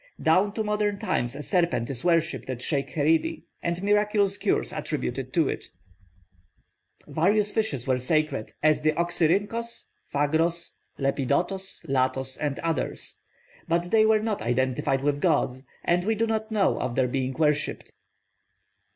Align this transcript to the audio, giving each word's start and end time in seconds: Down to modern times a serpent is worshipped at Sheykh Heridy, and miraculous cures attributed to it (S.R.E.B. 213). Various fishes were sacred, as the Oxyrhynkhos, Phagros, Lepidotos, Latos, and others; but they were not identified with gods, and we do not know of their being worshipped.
Down 0.19 0.51
to 0.53 0.63
modern 0.63 0.97
times 0.97 1.35
a 1.35 1.43
serpent 1.43 1.87
is 1.91 2.03
worshipped 2.03 2.49
at 2.49 2.63
Sheykh 2.63 2.89
Heridy, 2.93 3.43
and 3.61 3.83
miraculous 3.83 4.35
cures 4.35 4.73
attributed 4.73 5.31
to 5.33 5.47
it 5.47 5.65
(S.R.E.B. 7.07 7.13
213). 7.13 7.13
Various 7.13 7.51
fishes 7.51 7.85
were 7.85 7.99
sacred, 7.99 8.51
as 8.63 8.81
the 8.81 8.93
Oxyrhynkhos, 8.93 9.85
Phagros, 10.11 10.71
Lepidotos, 10.97 11.85
Latos, 11.87 12.35
and 12.41 12.57
others; 12.61 13.19
but 13.67 13.91
they 13.91 14.03
were 14.03 14.21
not 14.23 14.41
identified 14.41 15.03
with 15.03 15.21
gods, 15.21 15.63
and 15.83 16.03
we 16.03 16.15
do 16.15 16.25
not 16.25 16.49
know 16.49 16.79
of 16.79 16.95
their 16.95 17.07
being 17.07 17.33
worshipped. 17.33 17.93